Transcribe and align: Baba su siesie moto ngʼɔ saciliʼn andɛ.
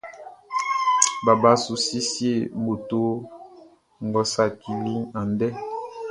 Baba 1.25 1.51
su 1.63 1.73
siesie 1.85 2.35
moto 2.63 3.01
ngʼɔ 4.05 4.21
saciliʼn 4.33 5.03
andɛ. 5.19 5.47